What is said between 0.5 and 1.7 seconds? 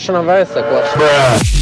per scena versa.